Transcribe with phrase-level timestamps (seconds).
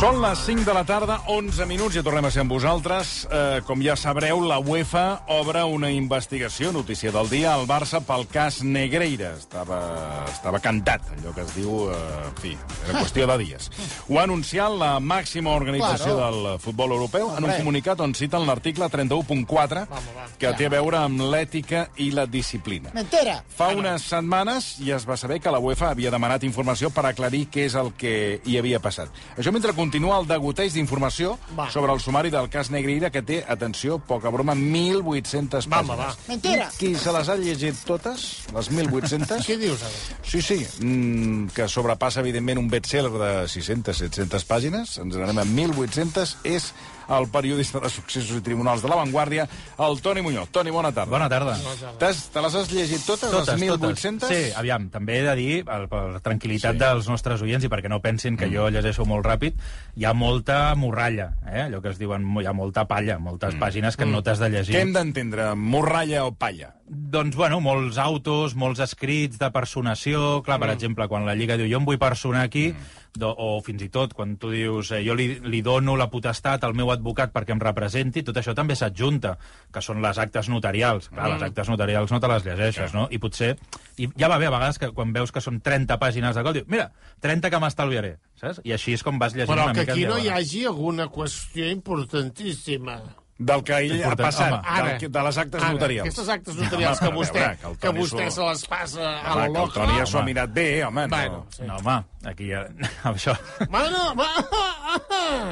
[0.00, 3.26] Són les 5 de la tarda, 11 minuts, ja tornem a ser amb vosaltres.
[3.28, 8.24] Eh, com ja sabreu, la UEFA obre una investigació, notícia del dia, al Barça pel
[8.32, 9.34] cas Negreira.
[9.36, 9.80] Estava,
[10.24, 11.98] estava cantat, allò que es diu, eh,
[12.30, 12.54] en fi,
[12.86, 13.68] era qüestió de dies.
[14.08, 16.30] Ho ha anunciat la màxima organització Claro.
[16.32, 20.26] del futbol europeu en un comunicat on citen l'article 31.4 Vamos, va.
[20.38, 22.88] que té a veure amb l'ètica i la disciplina.
[22.94, 23.44] Mentira.
[23.54, 27.50] Fa unes setmanes ja es va saber que la UEFA havia demanat informació per aclarir
[27.52, 29.12] què és el que hi havia passat.
[29.36, 31.64] Això mentre continua el degoteig d'informació Va.
[31.74, 35.98] sobre el sumari del cas Negreira, que té, atenció, poca broma, 1.800 Va, pàgines.
[35.98, 36.12] va.
[36.28, 36.68] Mentira.
[36.78, 39.42] Qui se les ha llegit totes, les 1.800?
[39.48, 40.20] Què dius, ara?
[40.22, 44.94] Sí, sí, mm, que sobrepassa, evidentment, un best-seller de 600-700 pàgines.
[45.02, 46.36] Ens n'anem a 1.800.
[46.46, 46.70] És
[47.10, 50.48] el periodista de successos i tribunals de La Vanguardia, el Toni Muñoz.
[50.50, 51.10] Toni, bona tarda.
[51.10, 51.56] Bona tarda.
[51.98, 54.04] T'has- Te les has llegit totes, Totes, les totes.
[54.04, 54.28] 1.800?
[54.28, 56.78] Sí, aviam, també he de dir, per, per tranquil·litat Sí.
[56.78, 59.54] dels nostres oients i perquè no pensin que jo llegeixo molt ràpid,
[59.96, 61.62] hi ha molta morralla, eh?
[61.62, 63.58] allò que es diuen, hi ha molta palla, moltes mm.
[63.58, 64.74] pàgines que no t'has de llegir.
[64.74, 65.54] Què hem d'entendre?
[65.54, 66.74] Morralla o palla?
[66.90, 70.40] Doncs, bueno, molts autos, molts escrits de personació...
[70.42, 70.72] Clar, per Mm.
[70.74, 72.74] exemple, quan la Lliga diu jo em vull personar aquí,
[73.14, 76.64] do, o fins i tot quan tu dius eh, jo li, li dono la potestat
[76.66, 79.36] al meu advocat perquè em representi, tot això també s'adjunta,
[79.70, 81.08] que són les actes notarials.
[81.14, 81.32] Clar, Mm.
[81.38, 83.06] les actes notarials no te les llegeixes, no?
[83.10, 83.56] I potser...
[83.96, 86.58] I ja va bé a vegades que quan veus que són 30 pàgines de codi,
[86.64, 88.62] dius, mira, 30 que m'estalviaré, saps?
[88.64, 89.92] I així és com vas llegint Però una que mica...
[89.92, 92.98] aquí no hi hagi alguna qüestió importantíssima.
[93.40, 94.82] Del que ell ha passat, home.
[94.90, 96.06] del, que- de les actes ara, notarials.
[96.10, 99.42] Aquestes actes notarials Home, que vostè, veure, que que vostè se les passa a la
[99.42, 99.74] que el loca.
[99.80, 101.06] Toni ja s'ho ha mirat bé, home.
[101.08, 101.46] Bueno, no.
[101.56, 101.62] sí.
[101.64, 101.96] No, home,
[102.28, 102.66] aquí ja...
[103.14, 103.36] això...
[103.70, 104.28] Bueno, va...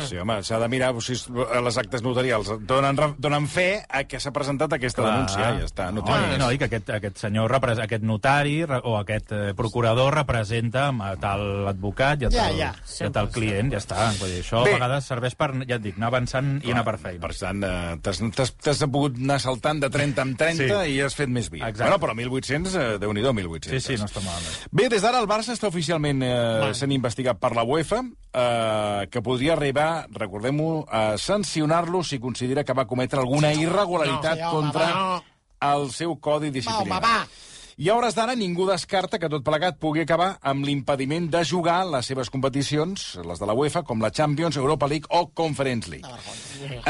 [0.05, 4.21] Sí, home, s'ha de mirar si es- les actes notarials donen, donen fe a que
[4.21, 5.15] s'ha presentat aquesta Clar.
[5.15, 5.49] denúncia.
[5.63, 6.39] Ja està, no més.
[6.41, 11.69] no, i que aquest, aquest senyor, aquest notari o aquest eh, procurador representa a tal
[11.73, 14.11] advocat i a Ja, tal, ja, i a tal client, ja està.
[14.21, 14.75] Vull dir, això Bé.
[14.77, 17.21] a vegades serveix per, ja et dic, anar avançant i anar per feina.
[17.27, 20.93] Per tant, eh, t'has pogut anar saltant de 30 en 30 Sí.
[20.95, 21.69] i has fet més via.
[21.69, 21.89] Exacte.
[21.99, 23.81] Bueno, però 1.800, eh, Déu-n'hi-do, 1.800.
[23.81, 24.57] Sí, sí, no està malament.
[24.71, 29.23] Bé, des d'ara el Barça està oficialment eh, sent investigat per la UEFA, eh, que
[29.23, 34.63] podria arribar, recordem-ho, a sancionar-lo si considera que va cometre alguna irregularitat No, sí, home,
[34.73, 35.23] contra va.
[35.75, 36.91] el seu codi Va, disciplinari.
[36.91, 37.29] home, va.
[37.79, 41.85] I a hores d'ara ningú descarta que tot plegat pugui acabar amb l'impediment de jugar
[41.87, 46.11] les seves competicions, les de la UEFA, com la Champions, Europa League o Conference League.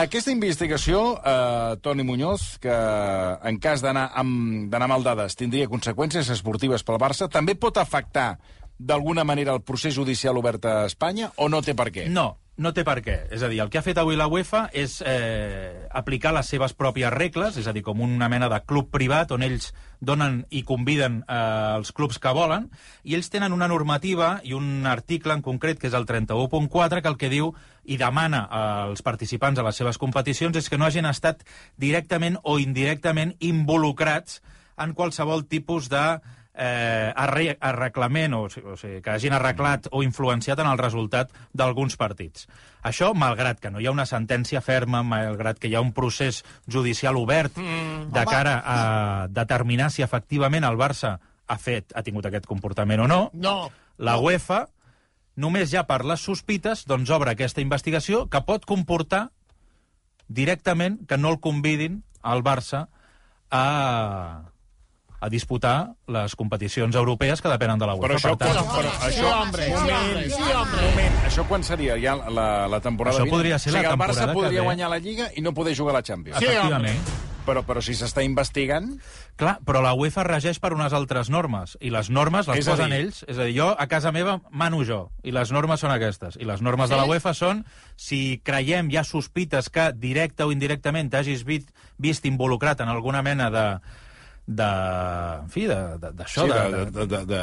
[0.01, 6.97] Aquesta investigació, eh, Toni Muñoz, que en cas d'anar mal dades tindria conseqüències esportives pel
[6.97, 8.39] Barça, també pot afectar
[8.79, 12.09] d'alguna manera el procés judicial obert a Espanya o no té per què?
[12.09, 13.17] No, no té per què.
[13.35, 16.75] És a dir, el que ha fet avui la UEFA és eh, aplicar les seves
[16.75, 19.71] pròpies regles, és a dir, com una mena de club privat on ells
[20.03, 21.39] donen i conviden eh,
[21.79, 22.69] els clubs que volen,
[23.07, 27.13] i ells tenen una normativa i un article en concret, que és el 31.4, que
[27.13, 27.53] el que diu
[27.89, 31.47] i demana als participants a les seves competicions és que no hagin estat
[31.79, 34.43] directament o indirectament involucrats
[34.79, 36.19] en qualsevol tipus de
[36.59, 41.97] eh, arre arreglament, o, o sigui, que hagin arreglat o influenciat en el resultat d'alguns
[41.97, 42.49] partits.
[42.83, 46.43] Això, malgrat que no hi ha una sentència ferma, malgrat que hi ha un procés
[46.67, 48.79] judicial obert mm, de cara a
[49.31, 51.17] determinar si efectivament el Barça
[51.49, 53.71] ha fet, ha tingut aquest comportament o no, No.
[53.97, 54.67] la UEFA,
[55.39, 59.29] només ja per les sospites, doncs obre aquesta investigació que pot comportar
[60.29, 62.89] directament que no el convidin al Barça
[63.51, 64.51] a,
[65.21, 68.07] a disputar les competicions europees que depenen de la UEFA.
[68.07, 70.83] Però això, per tant, quan, però Sí, això, sí, moment, hombre, sí, hombre.
[70.91, 71.97] moment, això quan seria?
[71.99, 73.37] Ja la, la temporada Això vinent?
[73.37, 74.67] podria ser o sigui, la el Barça temporada que podria ve.
[74.67, 76.39] guanyar la Lliga i no poder jugar a la Champions.
[76.39, 77.01] Sí, efectivament.
[77.49, 78.99] Però, però si s'està investigant...
[79.41, 82.91] Clar, però la UEFA regeix per unes altres normes, i les normes les És posen
[82.93, 83.23] dir- ells.
[83.27, 86.37] És a dir, jo a casa meva mano jo, i les normes són aquestes.
[86.37, 87.65] I les normes de la UEFA són,
[87.97, 93.23] si creiem, hi ha sospites que directe o indirectament t'hagis vist, vist involucrat en alguna
[93.23, 93.65] mena de
[94.49, 94.65] de,
[95.43, 97.41] en fi, de- de- d'això, Sí, de, de, de, de, de, de,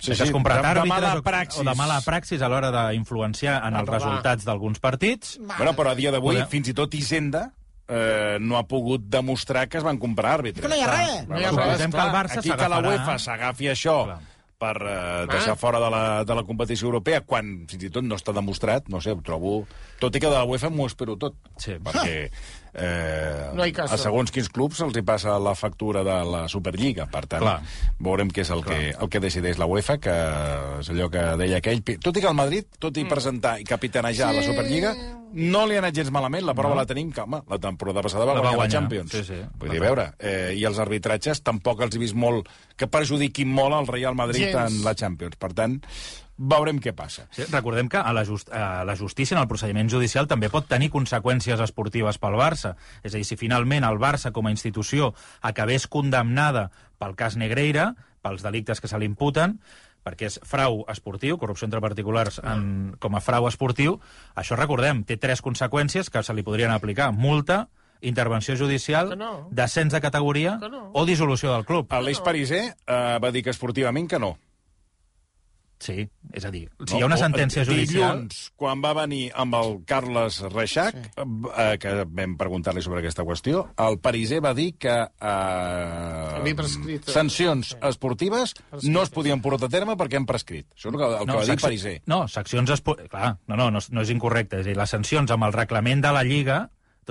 [0.00, 1.60] sí, que has comprat de, de àrbitres mala o, praxis.
[1.60, 5.36] o de mala praxis a l'hora d'influenciar en els resultats d'alguns partits.
[5.42, 7.50] Bueno, però a dia d'avui, Podem- fins i tot Hisenda
[7.86, 10.64] eh, no ha pogut demostrar que es van comprar àrbitres.
[10.64, 11.28] Que no hi ha res.
[11.28, 14.18] No hi ha res, que el Barça Aquí que la UEFA s'agafi això Clar.
[14.60, 18.16] per eh, deixar fora de la, de la competició europea, quan fins i tot no
[18.16, 19.66] està demostrat, no sé, ho trobo...
[20.00, 21.34] Tot i que de la UEFA m'ho espero tot.
[21.60, 21.76] Sí.
[21.84, 22.30] Perquè
[22.74, 27.06] eh, No a segons quins clubs els hi passa la factura de la Superliga.
[27.10, 27.56] Per tant, Clar.
[27.98, 30.16] veurem què és el que, el que decideix la UEFA, que
[30.80, 31.82] és allò que deia aquell...
[32.00, 34.40] Tot i que el Madrid, tot i presentar i capitanejar sí.
[34.40, 34.94] la Superliga,
[35.32, 36.46] no li ha anat gens malament.
[36.46, 36.80] La prova no.
[36.80, 38.80] la tenim, que, home, la temporada passada va La va guanyar la guanyar.
[38.80, 39.12] Champions.
[39.14, 39.42] Sí, sí.
[39.60, 43.50] Vull dir, a veure, eh, i els arbitratges tampoc els he vist molt que perjudiquin
[43.52, 44.66] molt el Real Madrid Gens.
[44.66, 45.38] en la Champions.
[45.40, 45.78] Per tant,
[46.40, 47.26] veurem què passa.
[47.36, 50.64] Sí, recordem que a la, just, a la justícia, en el procediment judicial, també pot
[50.70, 52.74] tenir conseqüències esportives pel Barça.
[53.04, 55.12] És a dir, si finalment el Barça, com a institució,
[55.44, 57.92] acabés condemnada pel cas Negreira,
[58.24, 59.58] pels delictes que se li imputen,
[60.00, 63.98] perquè és frau esportiu, corrupció entre particulars en, com a frau esportiu,
[64.34, 67.10] això recordem, té tres conseqüències que se li podrien aplicar.
[67.12, 67.66] Multa,
[68.00, 69.48] intervenció judicial, Que no.
[69.52, 70.86] descens de categoria Que no.
[70.94, 71.92] o dissolució del club.
[72.00, 74.38] L'Eix Pariser eh, va dir que esportivament que no.
[75.80, 76.02] Sí,
[76.36, 78.18] és a dir, si hi ha una sentència No, judicial...
[78.18, 81.24] Dilluns, quan va venir amb el Carles Reixac, sí.
[81.56, 87.08] eh, que vam preguntar-li sobre aquesta qüestió, el Pariser va dir que eh, prescrit.
[87.08, 90.66] sancions esportives no es podien portar a terme perquè han prescrit.
[90.76, 91.94] Això és el que, el que va dir Pariser.
[92.12, 92.70] No, seccions...
[92.76, 92.96] Espo...
[93.10, 94.60] Clar, no, no, no, és- no és incorrecte.
[94.60, 96.60] És dir, les sancions amb el reglament de la Lliga,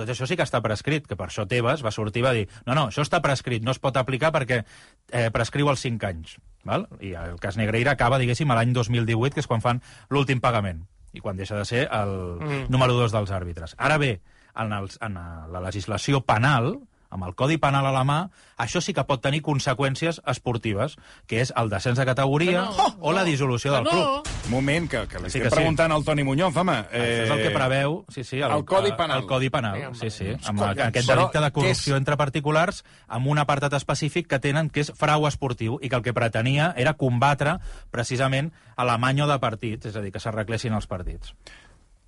[0.00, 2.46] tot això sí que està prescrit, que per això Tebas va sortir i va dir
[2.66, 6.38] no, no, això està prescrit, no es pot aplicar perquè eh, prescriu els 5 anys.
[6.66, 6.86] Val?
[7.00, 9.80] I el cas Negreira acaba, diguéssim, a l'any 2018, que és quan fan
[10.12, 10.82] l'últim pagament
[11.16, 12.66] i quan deixa de ser el mm.
[12.70, 13.74] número 2 dels àrbitres.
[13.78, 14.12] Ara bé,
[14.54, 15.16] en, els, en
[15.50, 16.76] la legislació penal,
[17.10, 18.18] amb el Codi Penal a la mà,
[18.60, 20.96] això sí que pot tenir conseqüències esportives,
[21.26, 23.90] que és el descens de categoria Que no, o la dissolució del no.
[23.90, 24.28] club.
[24.50, 25.56] Moment, que, que li Sí estem que sí.
[25.56, 26.76] preguntant al Toni Muñoz, home.
[26.90, 27.02] Eh...
[27.02, 29.22] Això és el que preveu sí, sí, el, el Codi Penal.
[29.22, 30.84] El Codi Penal, Vinga, sí, sí, amb collons.
[30.86, 32.00] aquest delicte de corrupció és?
[32.00, 36.06] entre particulars amb un apartat específic que tenen, que és frau esportiu, i que el
[36.06, 37.58] que pretenia era combatre
[37.90, 41.34] precisament a l'amanyo de partits, és a dir, que s'arreglessin els partits.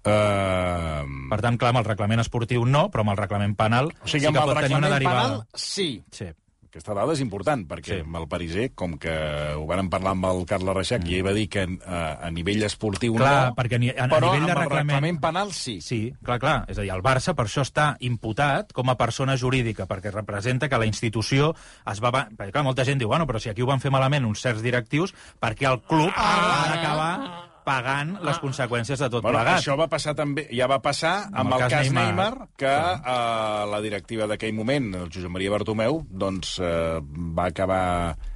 [0.03, 4.07] Uh, Per tant, clar, amb el reglament esportiu no, però amb el reglament penal o
[4.07, 5.23] sigui, sí que el pot tenir una reglament derivada.
[5.23, 5.91] penal, sí.
[6.11, 6.27] Sí.
[6.73, 8.15] Aquesta dada és important, perquè Sí.
[8.17, 9.13] el Pariser, com que
[9.59, 11.11] ho vàrem parlar amb el Carles Reixac, mm.
[11.11, 14.09] i ell va dir que a, a nivell esportiu Clar, no, perquè ni- a- a
[14.09, 15.81] però nivell de reglament- reglament penal sí.
[15.83, 16.65] Sí, clar, clar.
[16.69, 20.69] És a dir, el Barça per això està imputat com a persona jurídica, perquè representa
[20.71, 21.55] que la institució
[21.87, 22.11] es va...
[22.11, 24.63] Perquè, clar, molta gent diu, bueno, però si aquí ho van fer malament uns certs
[24.63, 29.61] directius, perquè el club ha d'acabar pagant les conseqüències de tot Bueno, plegat.
[29.61, 32.05] això va passar també, ja va passar amb, Amb el, el cas cas Neymar,
[32.35, 37.01] Neymar, que eh, la directiva d'aquell moment, el Josep Maria Bartomeu, doncs eh,
[37.39, 37.83] va acabar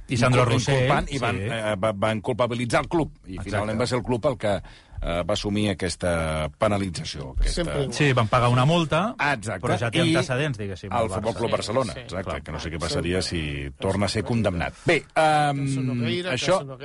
[0.07, 1.51] I Sandro Rossell, i van, sí.
[1.51, 3.49] eh, va, van culpabilitzar el club, i Exacte.
[3.49, 4.53] finalment va ser el club el que
[5.01, 7.33] eh, va assumir aquesta penalització.
[7.37, 7.63] Aquesta...
[7.63, 7.87] Sempre.
[7.93, 9.61] Sí, van pagar una multa, exacte.
[9.65, 10.91] però ja té I antecedents, diguéssim.
[10.91, 11.35] El el Futbol.
[11.35, 12.41] Club Barcelona, Sí, exacte, clar.
[12.43, 13.41] que no sé què passaria si
[13.79, 14.73] torna a ser condemnat.
[14.85, 16.59] Bé, um, Sonogueira, això...
[16.65, 16.77] No,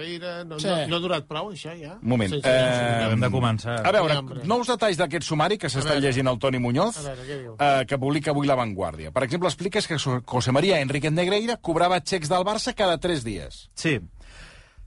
[0.59, 0.69] Sí.
[0.69, 1.95] no, no ha durat prou, això, ja?
[2.03, 2.31] Un moment.
[2.31, 3.79] Sí, sí, eh, Hem de començar.
[3.87, 7.99] A veure, nous detalls d'aquest sumari que s'està llegint el Toni Muñoz, veure, eh, que
[7.99, 9.11] publica avui La Vanguardia.
[9.13, 13.71] Per exemple, expliques que José María Enriquez Negreira cobrava xecs del Barça cada tres dies.
[13.75, 13.99] Sí.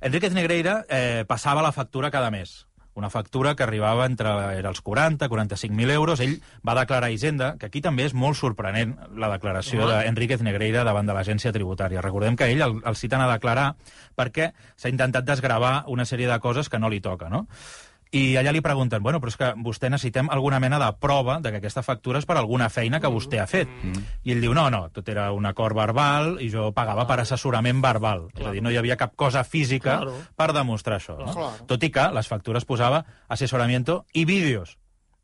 [0.01, 2.65] Enriquez Negreira eh, passava la factura cada mes.
[2.95, 6.21] Una factura que arribava entre era els 40 45.000 euros.
[6.23, 6.37] Ell
[6.67, 9.97] va declarar a Hisenda, que aquí també és molt sorprenent la declaració Home.
[10.05, 12.03] d'Enriquez Negreira davant de l'agència tributària.
[12.05, 13.73] Recordem que ell el, el citen a declarar
[14.15, 17.45] perquè s'ha intentat desgravar una sèrie de coses que no li toca, no?
[18.15, 21.51] I allà li pregunten, bueno, però és que vostè necessitem alguna mena de prova de
[21.51, 23.67] que aquesta factura és per alguna feina que vostè ha fet.
[24.23, 27.81] I ell diu, no, no, tot era un acord verbal i jo pagava per assessorament
[27.83, 28.29] verbal.
[28.37, 30.13] És a dir, no hi havia cap cosa física Claro.
[30.35, 31.17] per demostrar això.
[31.19, 31.33] No?
[31.33, 31.65] Claro.
[31.67, 34.77] Tot i que les factures posava assessoramiento i vídeos.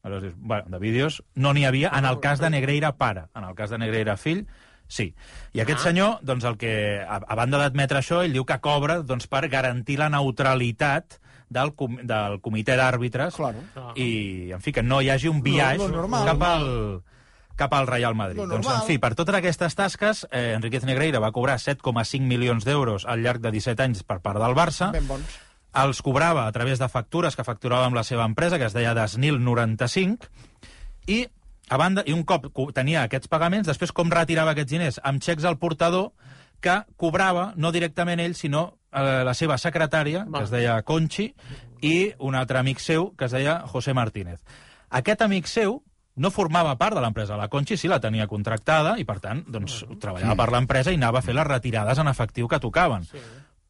[0.04, 3.28] Aleshores dius, bueno, de vídeos no n'hi havia en el cas de Negreira pare.
[3.36, 4.48] En el cas de Negreira fill,
[4.88, 5.14] sí.
[5.54, 9.00] I aquest senyor, doncs, el que, a, a banda d'admetre això, ell diu que cobra
[9.06, 11.21] doncs, per garantir la neutralitat
[11.52, 13.60] del, com, del comitè d'àrbitres Claro.
[14.00, 16.26] i, en fi, que no hi hagi un biaix lo normal.
[16.32, 16.68] cap al
[17.62, 18.40] cap al Real Madrid.
[18.40, 22.66] Lo Doncs, en fi, per totes aquestes tasques, eh, Enriquez Negreira va cobrar 7,5 milions
[22.66, 24.90] d'euros al llarg de 17 anys per part del Barça.
[24.96, 25.36] Ben bons.
[25.78, 28.96] Els cobrava a través de factures que facturava amb la seva empresa, que es deia
[28.98, 30.28] Desnil 95,
[31.08, 31.28] i
[31.70, 35.00] a banda, i un cop co- tenia aquests pagaments, després com retirava aquests diners?
[35.04, 36.12] Amb xecs al portador
[36.60, 41.34] que cobrava no directament ell, sinó la seva secretària, que es deia Conchi,
[41.82, 44.42] i un altre amic seu, que es deia José Martínez.
[44.90, 45.82] Aquest amic seu
[46.16, 47.38] no formava part de l'empresa.
[47.40, 51.20] La Conchi sí la tenia contractada i, per tant, doncs, treballava per l'empresa i anava
[51.20, 53.06] a fer les retirades en efectiu que tocaven.
[53.08, 53.18] Sí.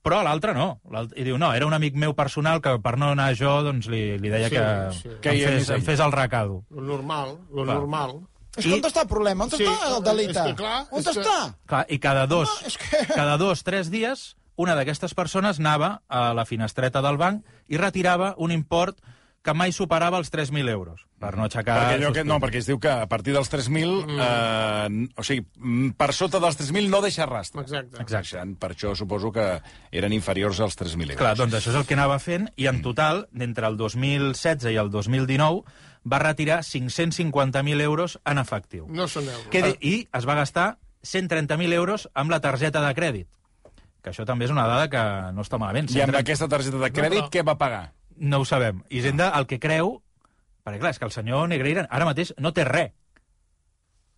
[0.02, 0.80] Però l'altre no.
[1.16, 4.18] I diu, no, era un amic meu personal que per no anar jo doncs, li,
[4.18, 4.66] li deia Sí, que,
[4.98, 5.10] sí.
[5.10, 6.64] que Que em, fes, em fes el recado.
[6.72, 7.76] Lo normal, lo Va.
[7.76, 8.16] normal.
[8.58, 9.44] És I- que on està el problema?
[9.46, 10.40] On Sí, està el delicte?
[10.40, 11.56] és que clar, on és que- està?
[11.68, 16.02] Clar, I cada dos, Home, és que- cada dos, tres dies, una d'aquestes persones anava
[16.08, 19.00] a la finestreta del banc i retirava un import
[19.42, 21.74] que mai superava els 3.000 euros, per no aixecar...
[21.74, 24.20] perquè allò que, no, perquè es diu que a partir dels 3.000, mm.
[24.22, 27.64] eh, o sigui, mm, per sota dels 3.000 no deixa rastre.
[27.66, 27.98] Exacte.
[28.04, 28.44] Exacte.
[28.62, 29.48] Per, això suposo que
[29.90, 31.22] eren inferiors als 3.000 euros.
[31.24, 34.78] Clar, doncs això és el que anava fent, i en total, d'entre el 2016 i
[34.82, 38.88] el 2019, va retirar 550.000 euros en efectiu.
[38.94, 39.50] No són euros.
[39.54, 43.41] Que I es va gastar 130.000 euros amb la targeta de crèdit.
[44.02, 45.02] Que això també és una dada que
[45.36, 45.90] no està malament.
[45.94, 47.84] I amb 130 aquesta targeta de crèdit, No, però- què va pagar?
[48.18, 48.84] No ho sabem.
[48.90, 50.02] Hisenda el que creu...
[50.64, 52.92] Perquè, clar, és que el senyor Negreira ara mateix no té res.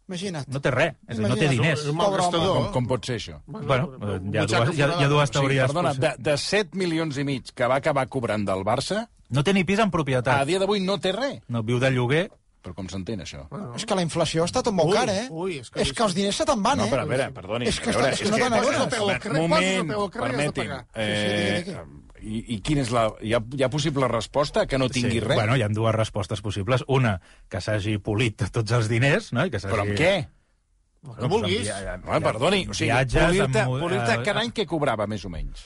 [0.09, 0.47] Imagina't.
[0.51, 0.95] No té res.
[1.07, 1.79] És a dir, no té diners.
[1.79, 2.55] És un Pobre malgastador.
[2.57, 3.37] Com, com pot ser això?
[3.47, 5.63] Bueno, eh, hi ha butxaca dues, hi ha, hi ha dues teories.
[5.69, 6.17] perdona, possibles.
[6.19, 9.63] de, de 7 milions i mig que va acabar cobrant del Barça, No té ni
[9.63, 10.43] pis en a propietat.
[10.45, 11.39] dia d'avui no té res.
[11.47, 12.27] No viu de lloguer.
[12.63, 13.41] Però com s'entén, això?
[13.75, 15.25] És que la inflació està tot molt Ui, car, eh?
[15.29, 16.91] ui, és que- és que els diners se te'n van, No, eh?
[16.93, 17.67] però a veure, perdoni.
[17.67, 18.39] És que veure, és que no al
[19.19, 20.53] carrer, moment, permeti'm.
[20.69, 20.87] pagar.
[20.95, 21.77] Eh, Sí, sí,
[22.23, 23.09] i, I quina és la...
[23.19, 25.35] Hi ha, hi ha possible resposta que no tingui res?
[25.35, 26.85] Bueno, hi ha dues respostes possibles.
[26.87, 27.17] Una,
[27.49, 29.43] que s'hagi polit tots els diners, no?
[29.45, 29.59] I que.
[29.59, 30.13] Però amb què?
[31.03, 31.67] El que vulguis.
[32.07, 35.65] Home, perdoni, o sigui, polir-te polir eh, cada any què cobrava, més o menys?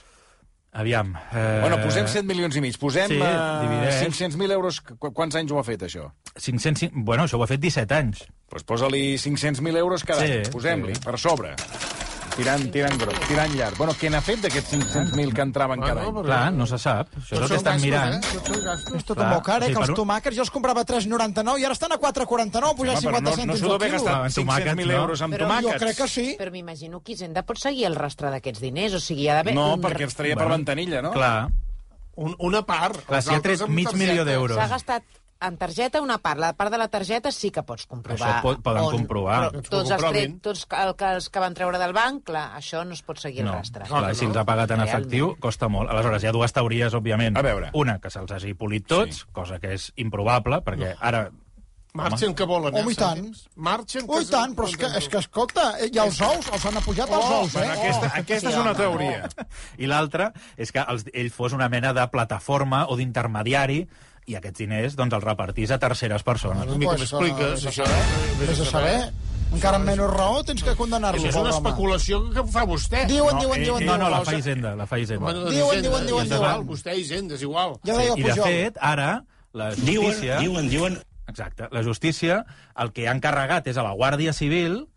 [0.74, 1.14] Aviam.
[1.34, 4.02] Eh, Bueno, posem 7 milions i mig, posem sí, divideix.
[4.04, 4.82] 500.000 euros.
[4.82, 6.10] Qu quants anys ho ha fet, això?
[6.38, 6.92] 500...
[6.94, 8.20] Bueno, això ho ha fet 17 anys.
[8.28, 11.02] Doncs pues posa-li 500.000 euros cada Sí, any, posem-li, sí.
[11.04, 11.56] per sobre.
[12.38, 13.78] Tirant, tirant gros, tirant llarg.
[13.80, 16.20] Bueno, què n'ha fet d'aquests 500.000 que entraven cada any?
[16.28, 17.10] Clar, no se sap.
[17.18, 18.14] Això és el que estan gastos, mirant.
[18.14, 18.98] Eh?
[19.00, 19.72] És tot Clar, molt car, o eh?
[19.74, 22.96] Que els un- tomàquets jo els comprava a 3,99 i ara estan a 4,49, pujar
[22.98, 24.06] Home, però 50 no, no cèntims s'ho deu haver al quilo.
[24.06, 25.02] gastat Amb tomàquets, 500.000 no.
[25.02, 25.82] euros amb Però Jo tomàquets.
[25.84, 26.28] crec que sí.
[26.38, 29.56] Però m'imagino que Hisenda pot seguir el rastre d'aquests diners, o sigui, hi ha d'haver...
[29.58, 29.82] No, un...
[29.82, 31.12] perquè els traia per ventanilla, no?
[31.18, 31.50] Clar,
[32.18, 33.04] Un, una part.
[33.06, 34.58] Clar, si ha altres tret mig milió d'euros.
[34.58, 35.04] S'ha gastat
[35.42, 36.40] en targeta una part.
[36.40, 38.30] La part de la targeta sí que pots comprovar.
[38.38, 39.40] Això pot- poden on, comprovar.
[39.52, 42.84] Però tots els, tret, tots el, que, els que van treure del banc, clar, això
[42.86, 43.52] no es pot seguir no.
[43.54, 43.86] el rastre.
[43.90, 44.96] Clar, si els ha pagat en Realment.
[44.98, 45.90] efectiu, costa molt.
[45.94, 47.38] Aleshores, hi ha dues teories, òbviament.
[47.38, 47.70] A veure.
[47.74, 49.26] Una, que se'ls hagi polit tots, Sí.
[49.32, 51.30] cosa que és improbable, perquè ara...
[51.98, 52.82] Marxen que volen, eh?
[52.84, 53.24] Home, i tant.
[53.56, 54.18] Marxen que...
[54.20, 57.10] Ui, tant, però és que, és que escolta, eh, i els ous, els han apujat
[57.10, 57.64] els Oh, ous, eh?
[57.74, 59.24] aquesta, aquesta és una teoria.
[59.82, 60.28] I l'altra
[60.58, 63.80] és que els, ell fos una mena de plataforma o d'intermediari
[64.28, 66.66] i aquests diners doncs, els repartís a terceres persones.
[66.68, 67.86] Una mica Pues, m'expliques, això.
[67.88, 68.98] saber, Vés a saber.
[69.54, 73.06] Encara amb menys raó tens que condemnar-lo, Això és una especulació que fa vostè.
[73.08, 74.00] Diuen, No, diuen, eh, diuen, eh, No, diuen.
[74.04, 75.32] no, la fa Hisenda, la fa Hisenda.
[75.32, 76.26] Diuen, diuen, diuen, diuen.
[76.34, 77.78] igual, Vostè, Hisenda, és igual.
[77.86, 78.44] Ja deia I, de Pujol.
[78.44, 80.40] fet, ara, la justícia...
[80.40, 81.68] Diuen, diuen, Exacte.
[81.72, 82.46] La justícia
[82.78, 84.88] el que ha encarregat és a la Guàrdia Civil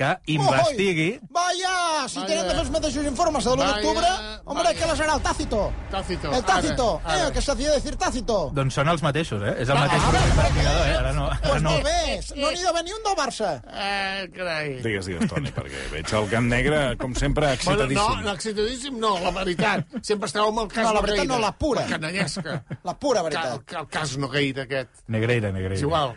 [0.00, 1.08] que investigui...
[1.20, 2.28] Oi, vaya, si Vaya.
[2.30, 4.12] tenen de fer els mateixos informes de l'1 Vaya, d'octubre,
[4.46, 4.78] hombre, vaya.
[4.78, 5.58] ¿qué les hará el Tácito?
[5.90, 6.30] Tácito.
[6.32, 7.28] El Tácito, Ara, ara.
[7.28, 8.38] eh, que s'hacía decir Tácito.
[8.56, 9.52] Doncs són els mateixos, eh?
[9.60, 10.94] És el Ah, mateix ara, investigador, eh?
[11.02, 11.26] Ara no...
[11.26, 11.70] Ara Pues no.
[11.74, 13.50] molt bé, no n'hi ha d'haver ni un del Barça.
[13.68, 14.72] Eh, carai.
[14.86, 18.24] Digues, digues, Toni, perquè veig el Camp Negre, com sempre, Bueno, excitadíssim.
[18.24, 19.84] no, excitadíssim no, la veritat.
[20.00, 21.84] Sempre esteu amb el cas No, la veritat no, la pura.
[21.84, 22.62] La canallesca.
[22.88, 23.52] La pura Ca- veritat.
[23.76, 25.04] El, el cas Nogueira, aquest.
[25.08, 25.74] Negreira, Negreira.
[25.76, 26.16] És igual.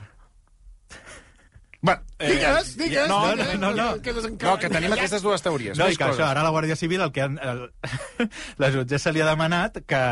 [1.84, 3.08] Va, eh, Digues, digues.
[3.12, 3.88] No, no, digues, no, no.
[4.04, 5.78] Quedes no, que tenim aquestes dues teories.
[5.78, 7.64] No, i que això, ara la Guàrdia Civil, el que han, el,
[8.64, 10.04] la jutgessa li ha demanat que...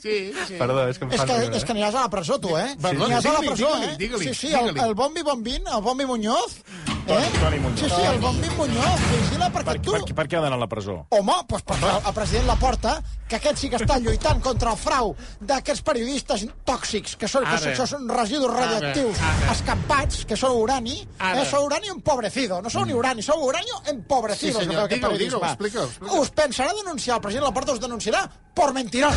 [0.00, 0.56] Sí, sí.
[0.58, 2.54] Perdó, és que em És fan que, riure, és que aniràs a la presó, tu,
[2.56, 2.70] eh?
[2.80, 3.98] Perdó, aniràs a la digue-li, presó, digue-li, eh?
[4.00, 6.96] digue-li, sí, sí, el, el Bombi Bombín, el Bombi Muñoz, eh?
[7.10, 7.80] Toni- Toni Muñoz.
[7.80, 9.92] Sí, sí, el Bombi Muñoz, vigila perquè Per, tu...
[9.96, 10.96] per, per què ha d'anar a la presó?
[11.16, 12.94] Home, doncs perquè el president Laporta,
[13.28, 17.72] que aquest sí que està lluitant contra el frau d'aquests periodistes tòxics, que són, que
[17.74, 19.20] això són residus radioactius
[19.52, 21.42] escampats, que són urani, Ara.
[21.42, 24.58] eh, són urani empobrecido, no són ni urani, són uranio empobrecido.
[24.60, 26.20] Sí, senyor, digue-ho, digue-ho, explica-ho, explica-ho.
[26.20, 29.14] Us pensarà denunciar, el president Laporta us denunciarà por mentirós.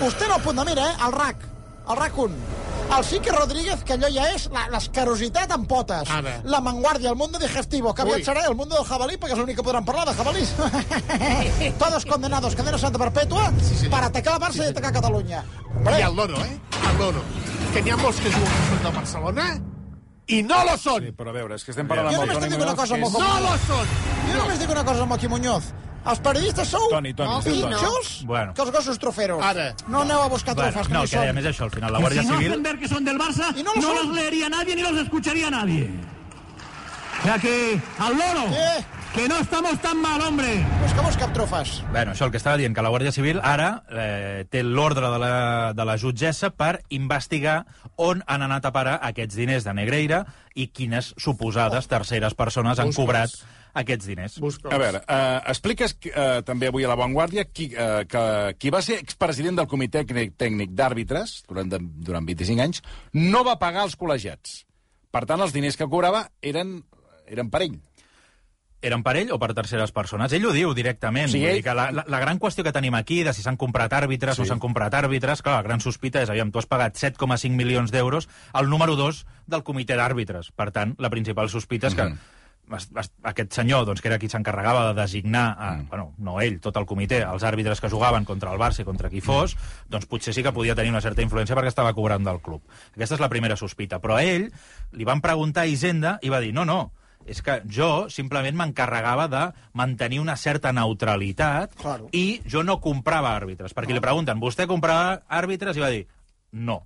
[0.00, 0.96] Vostè no el punt de mira, eh?
[1.06, 1.36] El RAC,
[1.88, 2.34] el RAC 1.
[2.90, 6.10] El Sique Rodríguez, que allò ja és l'escarositat en potes.
[6.10, 6.40] Ara.
[6.44, 9.60] La Vanguardia, el mundo digestivo, que aviat serà el mundo del jabalí, perquè és l'únic
[9.60, 10.50] que podran parlar de jabalís.
[11.78, 13.92] Todos condenados, cadena santa perpètua, senyor.
[13.94, 15.44] per atacar la Barça i atacar Catalunya.
[15.86, 16.58] I el Loro, eh?
[16.90, 17.22] El Loro.
[17.72, 19.44] Que n'hi ha molts que juguen que són de Barcelona
[20.36, 21.04] i no lo són.
[21.04, 22.94] Sí, però a veure, és que estem parlant amb el Toni dic una Muñoz, cosa
[22.96, 23.12] que és...
[23.12, 23.86] No lo són.
[24.30, 25.70] jo només dic una cosa, Moqui Muñoz.
[26.10, 27.60] Els periodistes sou Toni, Toni, No, Toni.
[27.60, 27.68] no.
[27.76, 28.54] pitjors Bueno.
[28.54, 29.42] que els gossos troferos.
[29.44, 29.74] Ara.
[29.86, 31.44] No aneu a buscar Bueno, trofes, que no, no hi que dèiem són.
[31.44, 31.92] és això, al final.
[31.92, 32.50] La Guàrdia si no Civil...
[32.52, 35.50] hacen ver que son del Barça, Y no no, los leería nadie ni los escucharía
[35.50, 35.90] nadie.
[37.20, 38.44] O sea que, al loro?
[39.14, 40.64] Que no estamos tan mal, hombre.
[40.82, 41.82] Busca, busca trofes.
[41.90, 45.18] Bueno, això el que estava dient, que la Guàrdia Civil ara eh, té l'ordre de,
[45.18, 45.32] la,
[45.74, 47.64] de la jutgessa per investigar
[47.96, 50.24] on han anat a parar aquests diners de Negreira
[50.54, 53.02] i quines suposades terceres persones han Busca'ls.
[53.02, 53.34] cobrat
[53.82, 54.38] aquests diners.
[54.42, 54.74] Busca'ls.
[54.74, 58.24] A veure, uh, expliques uh, també avui a La Vanguardia qui, uh, que
[58.58, 62.82] qui va ser expresident del comitè tècnic, tècnic d'àrbitres durant, durant 25 anys
[63.18, 64.64] no va pagar els col·legiats.
[65.10, 66.80] Per tant, els diners que cobrava eren,
[67.26, 67.78] eren per ell.
[68.82, 70.32] Eren per ell o per terceres persones?
[70.32, 71.28] Ell ho diu directament.
[71.28, 73.42] Sí, Vull ell- dir que la, la, la gran qüestió que tenim aquí, de si
[73.44, 74.42] s'han comprat àrbitres sí.
[74.42, 77.92] O s'han comprat àrbitres, clar, la gran sospita és, aviam, tu has pagat 7,5 milions
[77.92, 80.52] d'euros al número 2 del comitè d'àrbitres.
[80.56, 82.08] Per tant, la principal sospita és que
[82.76, 85.88] es- es- aquest senyor, doncs, que era qui s'encarregava de designar, a, Mm.
[85.88, 89.10] bueno, no ell, tot el comitè, els àrbitres que jugaven contra el Barça i contra
[89.10, 89.56] qui fos,
[89.90, 92.62] doncs potser sí que podia tenir una certa influència perquè estava cobrant del club.
[92.94, 93.98] Aquesta és la primera sospita.
[94.00, 94.52] Però a ell
[94.92, 96.92] li van preguntar a Hisenda i va dir, no, no,
[97.30, 99.42] és que jo simplement m'encarregava de
[99.78, 102.08] mantenir una certa neutralitat Claro.
[102.12, 103.74] i jo no comprava àrbitres.
[103.76, 105.76] Perquè li pregunten, vostè comprava àrbitres?
[105.78, 106.06] I va dir,
[106.52, 106.82] no.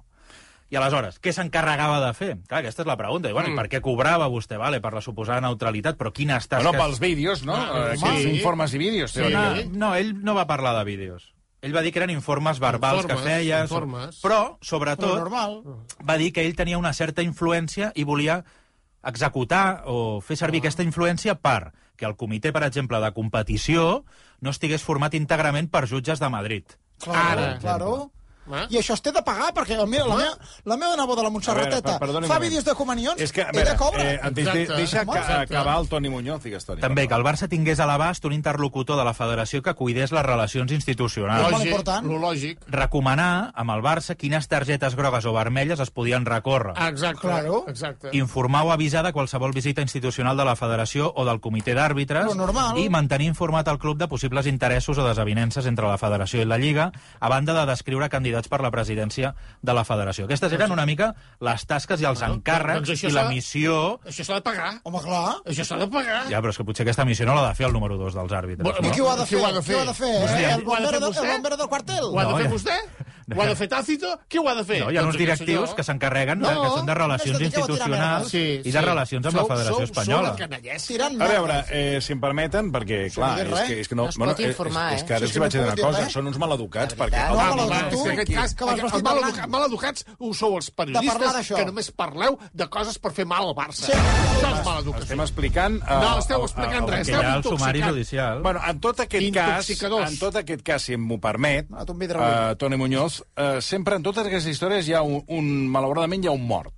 [0.72, 2.30] I aleshores, què s'encarregava de fer?
[2.48, 3.28] Clar, aquesta és la pregunta.
[3.30, 3.58] I, bueno, mm.
[3.60, 4.56] per què cobrava vostè?
[4.58, 6.64] Vale, per la suposada neutralitat, però quines tasques...
[6.66, 7.54] Bueno, pels vídeos, no?
[7.54, 8.30] Ah, Eh, sí.
[8.38, 9.22] Informes i vídeos, Sí.
[9.30, 11.30] No, no, ell no va parlar de vídeos.
[11.62, 13.62] Ell va dir que eren informes verbals Informes, que feia...
[13.62, 14.18] informes.
[14.20, 15.62] Però, Però sobretot, normal.
[16.04, 18.42] va dir que ell tenia una certa influència i volia
[19.06, 24.04] executar o fer servir aquesta influència per que el comitè, per exemple, de competició
[24.40, 26.76] no estigués format íntegrament per jutges de Madrid.
[27.04, 27.58] Claro, Ara.
[27.62, 27.92] claro.
[28.50, 28.66] Ah.
[28.68, 31.96] I això es té de pagar, perquè mira, la, meva, la meva neboda, la Montserrateta,
[31.96, 34.02] A veure, fa vídeos de comunions, És que, a ella veure, cobra.
[34.02, 34.76] eh, de, Exacte.
[34.76, 35.54] deixa exacte.
[35.56, 36.80] acabar el Toni Muñoz, digues, Toni.
[36.80, 40.22] També que el Barça tingués a l'abast un interlocutor de la federació que cuidés les
[40.22, 41.50] relacions institucionals.
[41.50, 42.06] Lògic, important.
[42.06, 42.58] lo lògic.
[42.68, 46.74] Recomanar amb el Barça quines targetes grogues o vermelles es podien recórrer.
[46.88, 47.20] Exacte.
[47.20, 47.64] Claro.
[47.68, 48.10] Exacte.
[48.12, 52.34] informar o avisar de qualsevol visita institucional de la federació o del comitè d'àrbitres
[52.76, 56.58] i mantenir informat el club de possibles interessos o desavinences entre la federació i la
[56.58, 60.24] Lliga, a banda de descriure candidats per la presidència de la federació.
[60.26, 64.00] Aquestes eren una mica les tasques i els Bueno, encàrrecs doncs i la missió...
[64.06, 64.72] Això s'ha de pagar.
[64.84, 65.36] Home, clar.
[65.46, 66.24] Això s'ha de pagar.
[66.30, 68.32] Ja, però és que potser aquesta missió no l'ha de fer el número 2 dels
[68.32, 68.64] àrbitres.
[68.64, 68.94] Bueno, I no?
[68.94, 69.38] qui ho ha de fer?
[69.38, 70.14] Qui ho ha de fer?
[70.24, 70.42] Vostè.
[70.42, 70.52] Eh?
[70.54, 71.24] El, Ho ha de fer bombero, del- vostè?
[71.24, 72.04] el bombero del quartel?
[72.04, 72.52] Ho ha de No, fer ja.
[72.54, 72.78] vostè?
[73.34, 74.10] Ho ha de fer Tàcito?
[74.28, 74.80] Qui ho ha de fer?
[74.84, 75.76] No, hi ha uns Doncs aquest directius senyor.
[75.76, 78.68] que s'encarreguen de, No, que són de relacions institucionals merda.
[78.68, 80.36] i de relacions amb la Sou- Federació sou- Espanyola.
[80.36, 84.04] Sou A veure, eh, si em permeten, perquè, clar, és que, és que no...
[84.04, 85.06] No es pot informar, és, és eh?
[85.06, 87.22] que ara Sí, els sí, vaig no dir una cosa, són uns maleducats, La perquè...
[87.30, 91.64] No, que en aquest cas, que vas els maleducats, maleducats ho sou els periodistes que
[91.64, 93.86] només parleu de coses per fer mal al Barça.
[93.86, 93.92] Sí.
[93.92, 95.02] Això és maleducació.
[95.08, 95.80] Estem explicant...
[95.82, 97.90] eh, No, esteu explicant res, esteu ha el sumari intoxicant.
[97.92, 98.42] judicial.
[98.42, 103.13] Bueno, en tot aquest cas, en tot aquest cas, si m'ho permet, Ah, Toni Muñoz,
[103.22, 106.74] uh, sempre en totes aquestes històries hi ha un, un, malauradament hi ha un mort.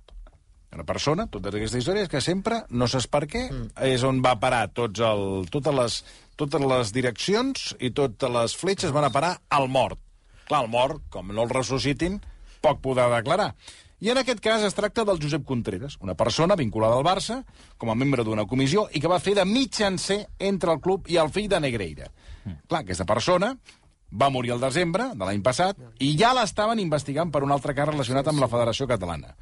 [0.75, 3.69] Una persona, totes aquestes històries, que sempre, no saps per què, mm.
[3.87, 5.97] és on va parar tots el, totes, les,
[6.37, 9.99] totes les direccions i totes les fletxes van a parar al mort.
[10.47, 12.19] Clar, el mort, com no el ressuscitin,
[12.63, 13.53] poc podrà declarar.
[13.97, 17.39] I en aquest cas es tracta del Josep Contreras, una persona vinculada al Barça
[17.81, 21.17] com a membre d'una comissió i que va fer de mitjancer entre el club i
[21.17, 22.11] el fill de Negreira.
[22.43, 22.59] Mm.
[22.69, 23.55] Clar, aquesta persona
[24.11, 27.89] va morir el desembre de l'any passat i ja l'estaven investigant per un altre cas
[27.89, 29.35] relacionat amb la Federació Catalana.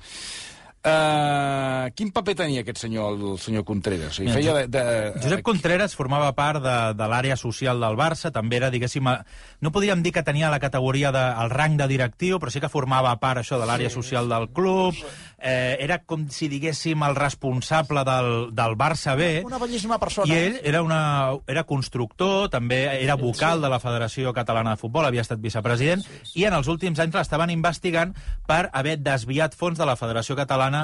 [0.85, 4.11] Uh, quin paper tenia aquest senyor, el senyor Contreras?
[4.13, 5.21] O sigui, Mira, feia de, de...
[5.23, 9.23] Josep Contreras formava part de, de l'àrea social del Barça, també era, diguéssim, a-
[9.65, 12.69] no podríem dir que tenia la categoria de, el rang de directiu, però sí que
[12.69, 14.93] formava part això de l'àrea social del club,
[15.41, 20.29] eh, era com si diguéssim el responsable del, del Barça B, Una bellíssima persona.
[20.29, 21.01] i ell era, una,
[21.49, 26.05] era constructor, també era vocal de la Federació Catalana de Futbol, havia estat vicepresident,
[26.37, 28.13] i en els últims anys l'estaven investigant
[28.45, 30.74] per haver desviat fons de la Federació Catalana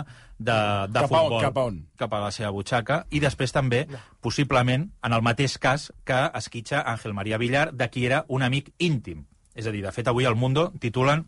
[0.42, 0.56] de,
[0.90, 1.42] de Cap a on- futbol.
[1.44, 1.82] cap a on?
[2.02, 3.84] Cap a la seva butxaca, i després també,
[4.22, 8.72] possiblement, en el mateix cas que esquitxa Àngel Maria Villar, de qui era un amic
[8.80, 9.26] íntim.
[9.56, 11.26] És a dir, de fet, avui al Mundo titulen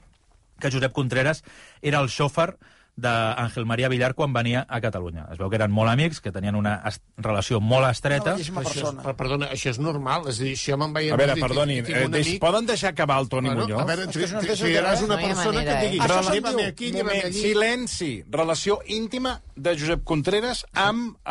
[0.60, 1.44] que Josep Contreras
[1.82, 2.54] era el xòfer
[2.96, 5.26] d'Àngel Maria Villar quan venia a Catalunya.
[5.32, 8.70] Es veu que eren molt amics, que tenien una est relació molt estreta, bellíssima Això
[8.70, 9.02] és, persona.
[9.02, 10.28] per- perdona, això és normal.
[10.30, 12.28] És a dir, si jo me'n vaig A veure, Madrid i perdonin, tinc eh, deix,
[12.28, 13.82] amic- poden deixar acabar el Toni Bueno, Muñoz?
[13.82, 15.16] a veure, És que si no es deixa triaràs dir una.
[15.16, 16.02] No persona manera, que digui eh?
[16.02, 17.34] Això se'n aquí, moment, allí.
[17.42, 18.24] silenci.
[18.30, 21.30] Relació íntima de Josep Contreras amb uh,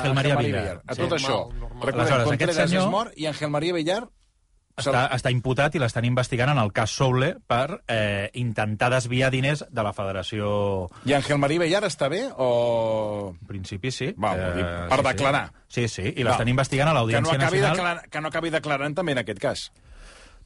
[0.00, 0.82] Àngel Maria Villar.
[0.86, 1.00] A Sí.
[1.02, 1.52] tot Normal, això.
[1.52, 1.82] normal.
[1.82, 4.08] Recordem, Aleshores, aquest Contreras senyor- és mort i Àngel Maria Villar...
[4.76, 9.64] està, està imputat i l'estan investigant en el cas Soule per eh, intentar desviar diners
[9.70, 10.50] de la federació...
[11.08, 13.32] I Àngel Maria Villar està bé o...
[13.32, 14.12] En principi sí.
[14.20, 15.44] Va, dir, per sí, declarar.
[15.66, 17.76] Sí, sí, i l'estan investigant a Que no, l'Audiència acabi Nacional.
[17.76, 18.10] declar...
[18.12, 19.66] que no acabi declarant també en aquest cas.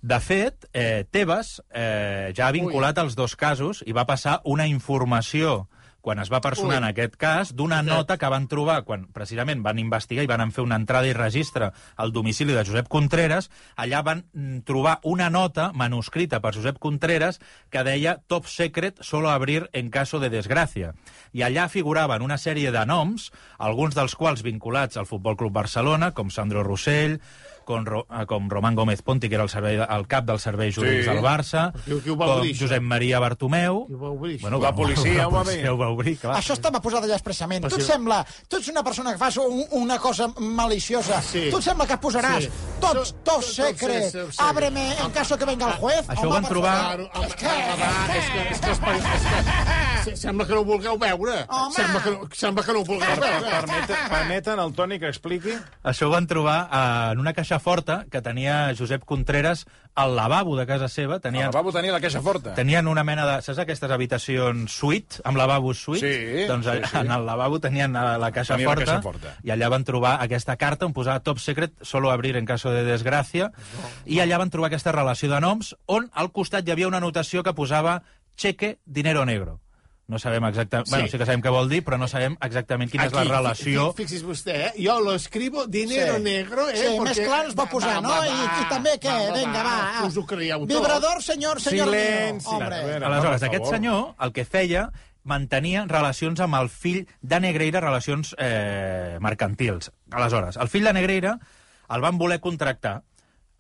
[0.01, 4.65] De fet, eh, Tebas eh, ja ha vinculat els dos casos i va passar una
[4.71, 5.67] informació
[6.01, 6.81] quan es va personar Ui.
[6.81, 10.65] en aquest cas, d'una nota que van trobar quan precisament van investigar i van fer
[10.65, 13.51] una entrada i registre al domicili de Josep Contreras.
[13.77, 19.31] Allà van mm, trobar una nota manuscrita per Josep Contreras que deia Top Secret solo
[19.31, 20.95] abrir en caso de desgràcia.
[21.33, 26.13] I allà figuraven una sèrie de noms, alguns dels quals vinculats al Futbol Club Barcelona,
[26.13, 27.21] com Sandro Rossell,
[27.71, 30.73] com, Ro eh, com Roman Gómez Ponti, que era el, servei, el cap del servei
[30.75, 31.11] jurídics Sí.
[31.15, 32.57] del Barça, Qui- qui ho va com obrir?
[32.59, 33.85] Josep Maria Bartomeu...
[33.87, 34.41] Qui ho va obrir?
[34.43, 36.37] Bueno, La policia ho va la policia ho va obrir, clar.
[36.41, 37.69] Això estava posat allà expressament.
[37.71, 37.89] Tu et sí.
[37.93, 38.21] sembla...
[38.49, 41.23] Tu ets una persona que fas un, una cosa maliciosa.
[41.23, 41.47] Sí.
[41.51, 42.51] Tu et sembla que posaràs Sí.
[42.81, 44.43] tots, Tot- tots tot secret, secret, sí.
[44.43, 46.09] ábreme en caso que venga el juez.
[46.09, 46.79] Això ho van trobar-.
[46.81, 49.70] Claro, home, va, és que, és que, els peri- és que
[50.05, 51.45] se- Sembla que no ho vulgueu veure.
[51.49, 51.75] Home.
[51.75, 53.51] Sembla que no, sembla que no ho vulgueu veure.
[53.51, 55.55] Permeten, permeten al Toni que expliqui?
[55.83, 60.57] Això ho van trobar eh, en una caixa forta que tenia Josep Contreras al lavabo
[60.57, 61.17] de casa seva.
[61.17, 62.55] El Tenien, lavabo tenia la caixa forta.
[62.55, 63.43] tenien una mena de...
[63.43, 66.01] Saps aquestes habitacions suite, amb lavabos suite?
[66.07, 66.97] Sí, doncs sí, sí, sí.
[67.03, 69.35] en el lavabo tenien eh, la caixa, Tenia la forta, caixa forta.
[69.43, 72.85] i allà van trobar aquesta carta on posava top secret, solo abrir en caso de
[72.87, 73.51] desgràcia,
[74.07, 77.43] i allà van trobar aquesta relació de noms on al costat hi havia una anotació
[77.43, 78.03] que posava
[78.37, 79.59] cheque dinero negro.
[80.11, 80.89] No sabem exactament...
[80.89, 80.95] Sí.
[80.97, 83.31] Bueno, sí que sabem què vol dir, però no sabem exactament quina és la Aquí,
[83.31, 83.85] relació...
[83.93, 84.71] fi- Fixi's vostè, eh?
[84.83, 86.23] Jo lo escribo dinero Sí.
[86.25, 86.77] negro, eh?
[86.77, 88.17] Sí, més porque- clar ens va posar, no?
[88.27, 89.15] I, I també què?
[89.37, 89.77] Vinga, va.
[90.09, 90.73] Us ho creieu tot.
[90.75, 92.49] Vibrador, senyor, senyor Silenci.
[92.49, 92.57] mío.
[92.59, 92.83] Hombre.
[92.89, 94.89] Veure, Aleshores, aquest senyor el que feia
[95.23, 99.93] mantenia relacions amb el fill de Negreira, relacions eh, mercantils.
[100.11, 101.39] Aleshores, el fill de Negreira
[101.91, 103.03] el van voler contractar.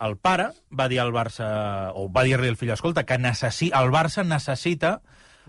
[0.01, 3.91] El pare va dir al Barça, o va dir-li al fill, escolta, que necessi, el
[3.93, 5.03] Barça necessita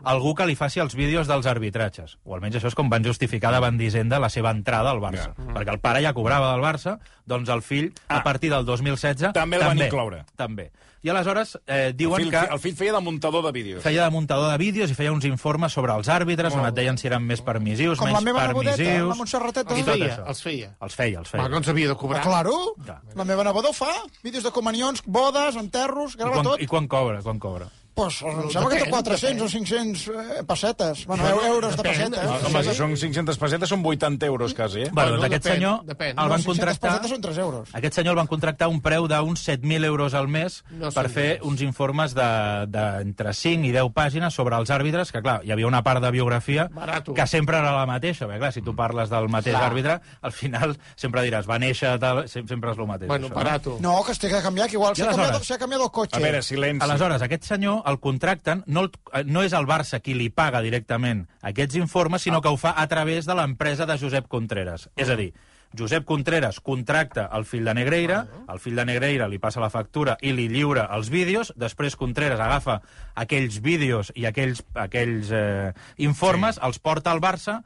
[0.04, 2.18] algú que li faci els vídeos dels arbitratges.
[2.24, 5.34] O almenys això és com van justificar davant d'Hisenda la seva entrada al Barça.
[5.38, 5.54] Ja.
[5.54, 8.24] Perquè el pare ja cobrava del Barça, doncs el fill, a Ah.
[8.24, 9.32] partir del 2016...
[9.34, 10.26] També el van incloure.
[10.36, 10.72] També.
[11.04, 13.82] I aleshores eh, El diuen fill, que el fill feia de muntador de vídeos.
[13.82, 16.96] feia de muntador de vídeos i feia uns informes sobre els àrbitres, on et deien
[16.98, 19.08] si eren més permissius, Com menys la meva nebodeta, permissius...
[19.10, 19.74] la Montserrateta.
[19.74, 20.70] I Els feia, els feia.
[20.80, 21.50] Els feia, els Va, feia.
[21.50, 22.22] no ens havia de Ah, cobrar.
[22.22, 22.54] claro.
[22.86, 23.02] Clar.
[23.16, 23.90] La meva neboda ho fa.
[24.24, 26.62] Vídeos de comunions, bodes, enterros, I grava quan, tot.
[26.62, 27.66] I quan cobra, quan cobra?
[27.94, 31.06] Pues, em sembla que té Depèn, 400 o 500 eh, pessetes.
[31.06, 31.92] Bueno, eu- euros de depèn.
[31.92, 32.20] pessetes.
[32.24, 34.90] Ah, Home, si són 500 pessetes, són 80 euros, quasi, eh?
[34.92, 36.10] Bueno, Bueno, doncs aquest depèn, senyor depèn.
[36.10, 36.46] el No, van 500
[36.80, 37.10] contractar...
[37.10, 37.70] són 3 euros.
[37.74, 41.28] Aquest senyor el van contractar un preu d'uns 7.000 euros al mes No per fer
[41.38, 41.42] res.
[41.44, 45.52] uns informes d'entre de, entre 5 i 10 pàgines sobre els àrbitres, que clar, hi
[45.52, 47.14] havia una part de biografia Barato.
[47.14, 49.70] que sempre era la mateixa, perquè clar, si tu parles del mateix Clar.
[49.70, 53.08] àrbitre, al final sempre diràs, va néixer, tal, sem- sempre és el mateix.
[53.10, 53.78] Bueno, això, barato.
[53.82, 56.16] No, que es té que canviar, que igual s'ha canviat, s'ha canviat el cotxe.
[56.16, 56.84] A veure, silenci.
[56.84, 60.62] Aleshores, aquest senyor el contracten, no, el, eh, no és el Barça qui li paga
[60.66, 64.90] directament aquests informes, sinó que ho fa a través de l'empresa de Josep Contreras.
[64.96, 65.32] És a dir,
[65.78, 70.18] Josep Contreras contracta el fill de Negreira, el fill de Negreira li passa la factura
[70.22, 72.82] i li lliura els vídeos, després Contreras agafa
[73.16, 75.72] aquells vídeos i aquells, aquells eh,
[76.04, 76.66] informes, sí.
[76.68, 77.62] els porta al Barça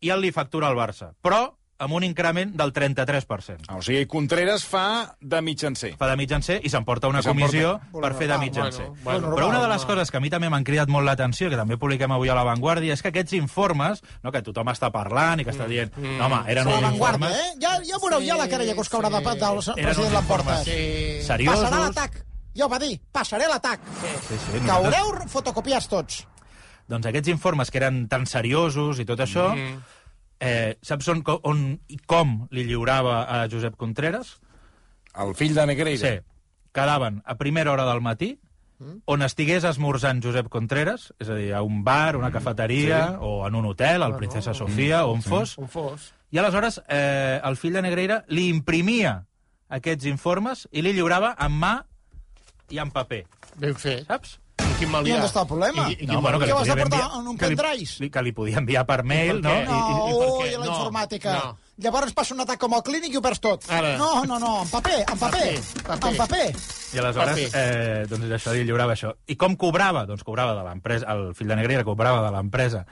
[0.00, 1.12] i el li factura al Barça.
[1.22, 3.66] Però amb un increment del 33%.
[3.68, 5.92] Ah, o sigui, Contreras fa de mitjancer.
[5.96, 8.86] fa de mitjancer i s'emporta una I comissió per fer de mitjancer.
[9.04, 11.48] bueno, bueno, Però una de les coses que a mi també m'han cridat molt l'atenció,
[11.50, 14.90] que també publiquem avui a La Vanguardia, és que aquests informes, no, que tothom està
[14.90, 17.54] parlant i que està dient, no, home, eren La uns informes eh?
[17.62, 21.22] Ja, ja veureu ja la querella que us caurà de pat del president informes Sí.
[21.22, 21.62] seriosos.
[21.64, 22.24] Passarà l'atac.
[22.56, 23.78] Ja ho va dir, passaré l'atac.
[24.00, 26.26] Sí, sí, nosaltres- Caureu fotocopiats tots.
[26.88, 29.52] Doncs aquests informes que eren tan seriosos i tot això,
[30.40, 34.36] eh, saps on, on i com li lliurava a Josep Contreras?
[35.18, 36.08] El fill de Negreira.
[36.08, 36.20] Sí.
[36.72, 38.38] Quedaven a primera hora del matí,
[39.10, 43.16] on estigués esmorzant Josep Contreras, és a dir, a un bar, una cafeteria, sí.
[43.26, 46.12] o en un hotel, al Princesa Sofia, o on fos, On fos.
[46.30, 49.24] i aleshores eh, el fill de Negreira li imprimia
[49.68, 51.72] aquests informes i li lliurava en mà
[52.70, 53.24] i en paper,
[53.58, 54.06] Ben fet.
[54.06, 54.38] saps?
[54.78, 55.18] I quin mal I hi ha?
[55.18, 55.84] on està el problema?
[55.90, 56.54] I, i, No, bueno, que ha?
[56.54, 57.00] vas de podia portar?
[57.00, 59.50] enviar- En un que li- Que li podia enviar per mail, no?
[59.50, 59.74] per què?
[59.74, 60.52] I, i, i No, què?
[60.52, 61.32] la No, informàtica.
[61.34, 61.58] no.
[61.78, 63.66] Llavors passa un atac com al clínic i ho perds tot.
[63.70, 63.96] Ara.
[63.98, 66.10] No, no, no, en paper, en paper, Paper, paper.
[66.12, 66.56] en paper.
[66.94, 67.50] I aleshores, Paper.
[67.54, 69.14] eh, doncs això, li lliurava això.
[69.26, 70.06] I com cobrava?
[70.06, 72.86] Doncs cobrava de l'empresa, el fill de Negreira cobrava de l'empresa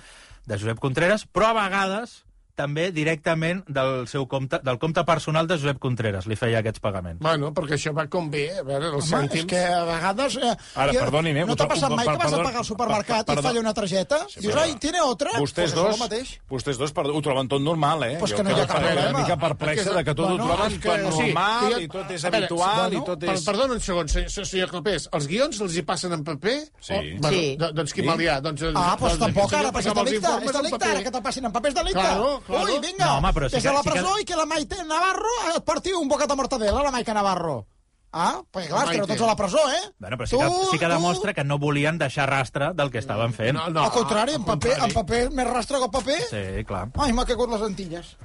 [0.45, 2.26] de Josep Contreras, però a vegades
[2.57, 7.21] també directament del seu compte, del compte personal de Josep Contreras li feia aquests pagaments.
[7.21, 9.45] Bueno, perquè això va com bé, a veure, els Home, cèntims...
[9.45, 10.37] és que a vegades...
[10.41, 13.27] Eh, Ara, perdonin, eh, No t'ha passat mai per- que vas a pagar al supermercat
[13.29, 14.23] per- i falla una targeta?
[14.35, 15.31] Dius, però- ai, tiene otra?
[15.39, 16.33] Vostès pues dos, mateix.
[16.49, 18.17] vostès dos perdó, ho troben tot normal, eh?
[18.19, 19.11] Pues que no hi ha cap que problema.
[19.11, 22.11] Una mica perplexa de que tot Bueno, ho troben és que- normal jo- i tot
[22.17, 23.45] és habitual bueno, i tot és...
[23.45, 25.09] perdona un segon, senyor, senyor Clapés.
[25.13, 26.57] Els guions els hi passen en paper?
[26.81, 26.95] Sí.
[26.95, 27.57] O, bueno, Sí.
[27.61, 28.07] do- doncs qui Sí.
[28.09, 28.41] mal hi ha?
[28.41, 30.91] Doncs, el- Ah, doncs doncs tampoc aquest ara, perquè és delicte, és delicte, paper.
[30.97, 32.01] ara que te'l passin en paper és delicte.
[32.01, 32.65] Claro, claro.
[32.65, 34.37] Ui, vinga, No, home, però sí des que- de la sí que- presó i que
[34.37, 37.67] la Maite Navarro et partiu un bocat de mortadela, la Maica Navarro.
[38.13, 39.03] Ah, perquè clar, Maite.
[39.03, 39.93] esteu tots a la presó, eh?
[39.99, 43.35] Bueno, però sí que, sí que demostra que no volien deixar rastre del que estaven
[43.35, 43.53] fent.
[43.59, 44.95] No, no, Al contrari, en paper, en contrari.
[44.95, 46.21] paper més rastre que el paper.
[46.31, 48.17] Sí, clar, Ai, m'ha caigut les Antilles.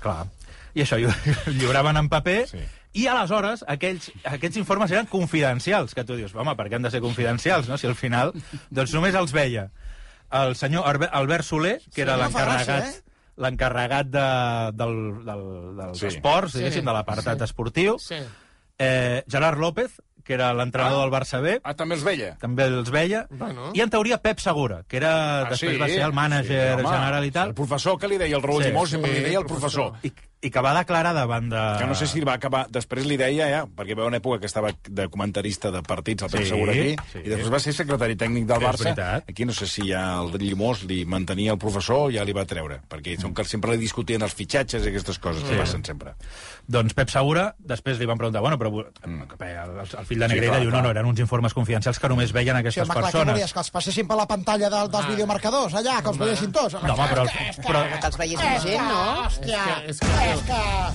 [0.00, 0.26] clar.
[0.74, 0.96] I això
[1.46, 2.58] lliuraven en paper Sí.
[2.92, 6.90] i aleshores aquells, aquests informes eren confidencials, que tu dius, home, per què han de
[6.90, 7.78] ser confidencials, no?
[7.78, 8.32] Si al final,
[8.70, 9.70] doncs només els veia
[10.30, 13.02] el senyor Albert Soler, que era l'encarregat eh?
[13.36, 14.26] L'encarregat de,
[14.72, 16.06] del, del, dels Sí.
[16.06, 16.58] esports, Sí.
[16.58, 18.16] diguéssim, de l'apartat esportiu, Sí.
[18.78, 21.02] eh, Gerard López, que era l'entrenador Ah.
[21.04, 22.36] del Barça B, Ah, també els veia?
[22.38, 23.70] també els veia, Bueno.
[23.74, 25.78] i en teoria Pep Segura, que era, Ah, després sí?
[25.78, 27.48] va ser el mànager Sí, home, general i tal.
[27.50, 28.68] El professor que li deia el Raúl Sí.
[28.70, 29.92] Llimós, sempre Sí, li deia el professor.
[29.92, 30.06] professor.
[30.06, 30.12] I
[30.44, 31.60] i que va declarar davant de...
[31.80, 32.66] Que no sé si va acabar...
[32.70, 36.30] Després li deia, ja, perquè va una època que estava de comentarista de partits, el
[36.30, 37.22] Pep Sí, Segura aquí, sí.
[37.24, 39.22] i després va ser secretari tècnic del És Barça.
[39.26, 42.44] Aquí no sé si ja el Llimós li mantenia el professor o ja li va
[42.46, 46.12] treure, perquè són que sempre li discutien els fitxatges i aquestes coses que passen sempre.
[46.68, 50.60] Doncs Pep Segura, després li van preguntar, bueno, però el, el fill de Negreira clar,
[50.62, 50.84] diu, no, clar.
[50.84, 53.32] no, eren uns informes confidencials que només veien Sí, aquestes home, clar, què persones.
[53.34, 53.52] volies?
[53.56, 56.76] Que els passessin per la pantalla del, dels videomarcadors, allà, que els veiessin tots?
[56.82, 57.26] No, home, però,
[57.66, 59.02] però Que els veiessin gent, no?
[59.24, 60.25] Hòstia, És que- és que...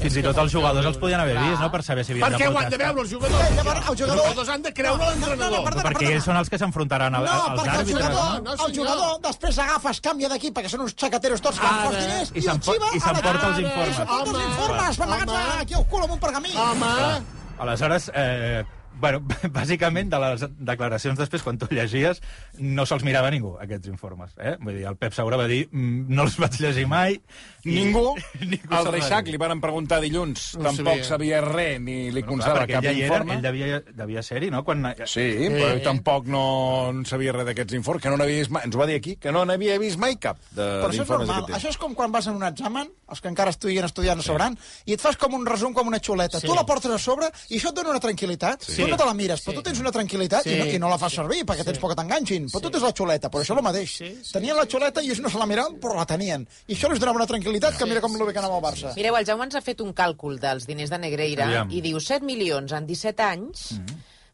[0.02, 2.40] fins i tot els jugadors els podien haver vist, no?, per saber si Per havien
[2.40, 3.44] què de ho han de veure, els jugadors?
[3.50, 5.58] Eh, llavors, el jugador- Els jugadors han de creure No, no, l'entrenador.
[5.60, 8.08] no, perdona, Perquè ells són els que s'enfrontaran al- No, als perquè el àrbitres.
[8.08, 11.66] jugador, no, el jugador després agafa, es canvia d'equip, perquè són uns xacateros tots, que
[11.66, 11.76] Ara.
[11.76, 13.90] agafa els diners I i, el xiva i la s'emporta els informes.
[13.90, 15.62] I s'emporta els informes, amagats Home.
[15.62, 16.50] aquí al cul amb un pergamí.
[16.56, 17.22] Home,
[17.60, 18.64] Aleshores, eh,
[19.00, 19.22] bueno,
[19.54, 22.22] bàsicament, de les declaracions després, quan tu llegies,
[22.60, 24.32] no se'ls mirava ningú, aquests informes.
[24.38, 24.56] Eh?
[24.62, 27.16] Vull dir, el Pep Saura va dir, mm, no els vaig llegir mai.
[27.64, 31.04] i- Ningú, Ningú al va Reixac li van preguntar dilluns, No tampoc sabia.
[31.06, 33.34] sabia res, ni li Bueno, constava cap ell, hi era, informe.
[33.36, 34.64] ell devia, devia ser-hi, no?
[34.66, 38.52] Quan, Sí, però ell tampoc no en sabia res d'aquests informes, que no n'havia vist
[38.52, 40.92] mai, ens ho va dir aquí, que no n'havia vist mai cap de- Però això
[40.92, 41.56] és d'informes normal.
[41.60, 44.58] Això és com quan vas en un examen, els que encara estudien estudiant no sabran,
[44.86, 46.40] i et fas com un resum, com una xuleta.
[46.40, 46.48] Sí.
[46.48, 48.64] Tu la portes a sobre i això et dona una tranquil·litat.
[48.82, 50.98] Tu no te la mires, però tu tens una tranquil·litat i, no, i no la
[51.02, 52.50] fas servir, perquè tens por que t'enganxin.
[52.52, 53.96] Però tu tens la xuleta, però això és el mateix.
[54.32, 56.48] Tenien la xuleta i ells no se la miraven, però la tenien.
[56.68, 58.96] I això els donava una tranquil·litat que mira com lo bé que anava al Barça.
[58.96, 61.72] Mireu, el Jaume ens ha fet un càlcul dels diners de Negreira Aviam.
[61.72, 63.68] i diu 7 milions en 17 anys,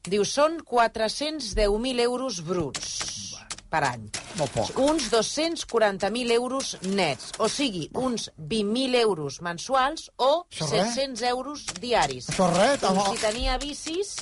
[0.08, 2.94] diu són 410.000 euros bruts
[3.68, 4.06] per any.
[4.40, 4.78] Molt poc.
[4.80, 10.94] Uns 240.000 euros nets, o sigui, uns 20.000 euros mensuals o Això res?
[10.96, 12.30] 700 euros diaris.
[12.32, 13.10] Això res, Diu, home.
[13.18, 14.14] si tenia bicis,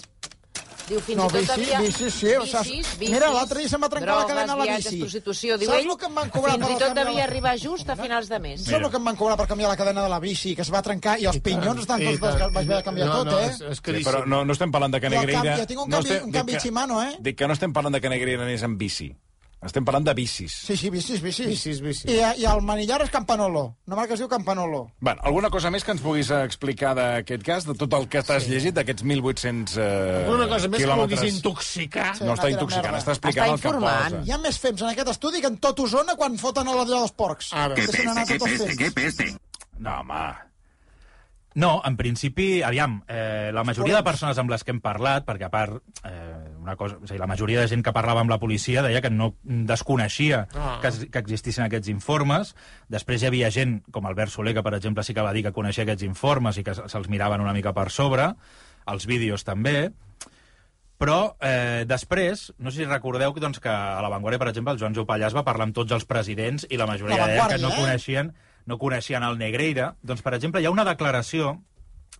[0.89, 1.79] diu, fins No, i tot bici, havia...
[1.81, 2.97] bici, sí, o saps?
[2.99, 4.99] Mira, l'altre dia se'm va trencar la drogues, cadena a la viatges, bici.
[5.01, 7.23] prostitució, diu Saps ell, el que em van cobrar fins per i tot devia la-
[7.25, 8.63] arribar just a finals de mes.
[8.65, 10.71] Saps el que em van cobrar per canviar la cadena de la bici, que es
[10.73, 12.51] va trencar i els pinyons estan tots desgal...
[12.51, 13.49] Vaig haver de canviar no, tot, no, eh?
[13.49, 15.89] És, és Sí, però no, no estem parlant de que Jo, canvi- jo tinc un
[15.89, 17.15] no canvi- estem- un canvi que- Shimano, eh?
[17.19, 19.15] Dic que no estem parlant de que Negreira anés amb bici.
[19.65, 20.51] Estem parlant de bicis.
[20.67, 21.47] Sí, sí, bicis, bicis.
[21.47, 22.05] Bicis, bicis.
[22.11, 23.63] I, I el manillar és Campanolo.
[23.87, 24.81] Una marca que es diu Campanolo.
[24.99, 28.45] Bueno, alguna cosa més que ens puguis explicar d'aquest cas, de tot el que t'has
[28.51, 31.17] llegit, d'aquests 1.800 eh, Una cosa més que quilòmetres?
[31.17, 32.11] vulguis intoxicar.
[32.19, 32.27] Sí.
[32.29, 33.01] No està intoxicant, merda.
[33.01, 34.17] està explicant Està el que informant.
[34.19, 34.23] posa.
[34.29, 36.85] Hi ha més fems en aquest estudi que en tot Osona quan foten a la
[36.91, 37.53] dels porcs.
[37.53, 37.73] Ara.
[37.79, 39.39] Que se n'han anat tots els fems.
[39.79, 40.25] No, home...
[41.55, 45.47] No, en principi, aviam, eh, la majoria de persones amb les que hem parlat, perquè
[45.47, 46.34] a part, eh,
[46.65, 49.09] una cosa, o sigui, la majoria de gent que parlava amb la policia deia que
[49.13, 50.79] no desconeixia Ah.
[50.81, 52.55] que, es- que existissin aquests informes.
[52.89, 55.53] Després hi havia gent, com Albert Soler, que per exemple sí que va dir que
[55.55, 58.33] coneixia aquests informes i que se- se'ls miraven una mica per sobre,
[58.85, 59.91] els vídeos també,
[60.97, 64.73] però eh, després, no sé si recordeu que, doncs, que a La Vanguardia, per exemple,
[64.73, 67.57] el Joan Jopallàs va parlar amb tots els presidents i la majoria La deien que
[67.59, 67.79] no eh?
[67.81, 68.29] coneixien,
[68.65, 69.95] no coneixien el Negreira.
[70.01, 71.57] Doncs, per exemple, hi ha una declaració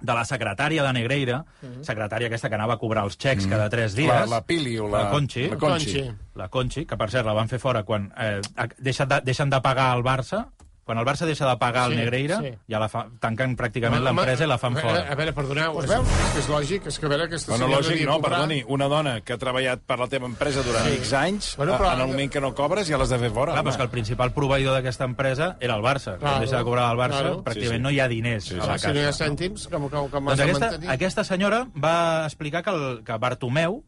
[0.02, 1.40] de la secretària de Negreira,
[1.86, 4.12] secretària aquesta que anava a cobrar els xecs cada tres dies.
[4.12, 5.06] La, la Pili o la...
[5.06, 5.48] La Conchi.
[5.50, 5.94] La Conchi.
[5.94, 6.04] Conchi.
[6.36, 8.42] La Conchi, que per cert la van fer fora quan eh,
[8.78, 10.46] deixen, de, deixen de pagar al Barça,
[10.86, 12.52] quan el Barça deixa de pagar al Sí, Negreira, sí.
[12.70, 14.94] ja la fa, tanquen pràcticament Home, l'empresa i la fan a fora.
[14.94, 16.08] veure, A veure, perdoneu, Pues és, veus?
[16.08, 18.64] és que és lògic, és que a veure, aquesta Bueno, senyora lògic, no, cobrar- perdoni,
[18.68, 22.02] una dona que ha treballat per la teva empresa durant X anys, Bueno, però- en
[22.02, 23.54] el moment que no cobres ja l'has de fer fora.
[23.54, 26.20] Clar, però és que el principal proveïdor d'aquesta empresa era el Barça.
[26.20, 27.44] Claro, Quan deixa de cobrar el Barça, claro.
[27.44, 27.80] pràcticament Sí, sí.
[27.82, 30.26] no hi ha diners a la Home, si no hi ha cèntims, com, com, com
[30.26, 30.90] Doncs aquesta, mantenir.
[30.92, 33.84] aquesta senyora va explicar que, el, que Bartomeu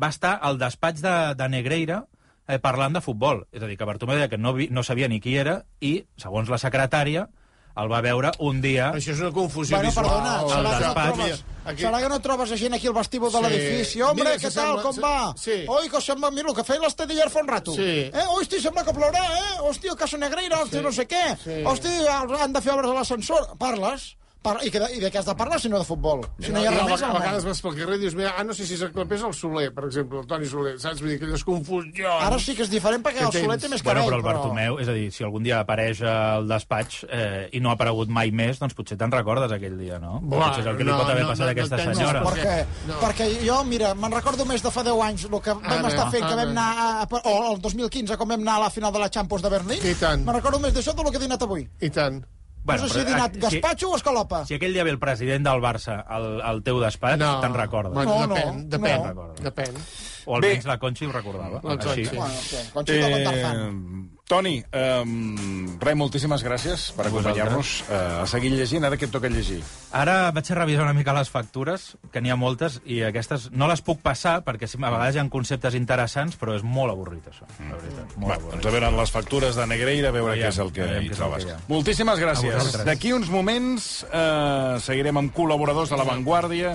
[0.00, 2.04] va estar al despatx de, de Negreira
[2.48, 3.46] eh, parlant de futbol.
[3.52, 6.04] És a dir, que Bartomeu deia que no, vi, no sabia ni qui era i,
[6.16, 7.28] segons la secretària,
[7.76, 8.86] el va veure un dia...
[8.96, 10.06] Això és una confusió Bueno, visual.
[10.06, 12.94] perdona, al serà que, no trobes, Aquí- serà que no trobes a gent aquí al
[12.96, 13.44] vestíbul de Sí.
[13.50, 14.00] l'edifici?
[14.02, 15.34] Hombre, Mira, què tal, sembla- com va?
[15.36, 15.58] sí.
[15.68, 16.30] Oi, que sembla...
[16.30, 17.74] Mira, el que feia l'estadillar fa un rato.
[17.76, 17.82] Sí.
[18.08, 18.24] Eh?
[18.32, 19.58] Hosti, sembla que plourà, eh?
[19.68, 21.36] Hosti, el Casa Negreira, hosti, no sé què.
[21.44, 21.58] Sí.
[21.68, 21.92] Hosti,
[22.40, 23.50] han de fer obres a l'ascensor.
[23.58, 24.14] Parles?
[24.46, 26.22] Parla, i, que I de què has de parlar si no de futbol?
[26.38, 28.14] Si no hi ha res a, més a al vegades vas pel carrer i dius,
[28.18, 31.00] mira, ah, no sé si s'aclapés el Soler, per exemple, el Toni Soler, saps?
[31.02, 32.22] Vull dir, aquelles confusions.
[32.26, 34.12] Ara sí que és diferent perquè Que el Soler té més Bueno, cabell.
[34.12, 37.70] però el Bartomeu, és a dir, si algun dia apareix al despatx eh, i no
[37.70, 40.20] ha aparegut mai més, doncs potser te'n recordes aquell dia, no?
[40.22, 41.94] Buah, potser és el que li no, pot haver no, passat no, a aquesta no
[41.94, 42.20] senyora.
[42.22, 42.56] no, perquè,
[42.86, 43.00] No.
[43.02, 46.06] perquè jo, mira, me'n recordo més de fa 10 anys el que vam Ara, estar
[46.14, 46.44] fent, que ara.
[46.44, 49.10] vam anar, a, a, o el 2015, com vam anar a la final de la
[49.10, 49.82] Champions de Berlín.
[49.82, 50.22] I tant.
[50.24, 51.66] Me'n recordo més d'això del que he dinat avui.
[51.80, 52.22] I tant.
[52.66, 54.40] Bueno, no sé si he dinat eh, gaspatxo o escalopa.
[54.44, 57.32] Si, si aquell dia ve el president del Barça al, al teu despatx, No.
[57.40, 57.94] te'n recordes.
[57.94, 58.68] No, no, depèn, no.
[58.76, 59.42] depèn, Recordo.
[59.46, 59.80] depèn.
[60.26, 60.48] O Bé.
[60.50, 61.60] almenys la Conxi ho recordava.
[61.62, 62.04] La Així.
[62.04, 62.16] Conxi.
[62.16, 64.15] Bueno, sí, Conchita eh...
[64.26, 68.82] Toni, um, res, moltíssimes gràcies per acompanyar-nos uh, a seguir llegint.
[68.82, 69.60] Ara què et toca llegir?
[69.94, 73.68] Ara vaig a revisar una mica les factures, que n'hi ha moltes, i aquestes no
[73.70, 77.46] les puc passar, perquè a vegades hi ha conceptes interessants, però és molt avorrit, això,
[77.68, 78.16] la veritat.
[78.16, 78.56] Molt Va, avorrit.
[78.56, 81.12] doncs a veure les factures de Negreira, a veure Veiem, què és el que hi
[81.14, 81.46] trobes.
[81.46, 81.60] que.
[81.70, 82.76] Moltíssimes gràcies.
[82.90, 86.74] D'aquí uns moments eh, seguirem amb col·laboradors de La Vanguardia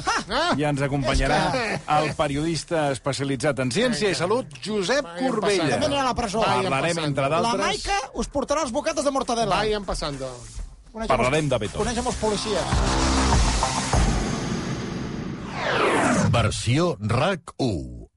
[0.55, 1.41] i ens acompanyarà
[1.99, 5.67] el periodista especialitzat en ciència i salut, Josep Corbella.
[5.67, 5.75] passant.
[5.75, 6.07] També anirà
[7.45, 9.55] a la Maica us portarà els bocates de mortadela.
[9.57, 10.29] Vayan pasando.
[10.91, 11.81] Coneix parlarem de els- Beethoven.
[11.85, 12.65] Coneix amb els policies.
[16.31, 18.10] Versió RAC 1.